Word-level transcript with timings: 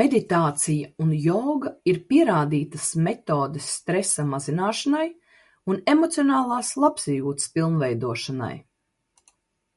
Meditācija 0.00 0.90
un 1.04 1.14
joga 1.28 1.72
ir 1.92 2.02
pierādītas 2.14 2.90
metodes 3.08 3.70
stresa 3.78 4.28
mazināšanai 4.36 5.08
un 5.76 5.84
emocionālās 5.96 6.78
labsajūtas 6.86 7.52
pilnveidošanai. 7.58 8.56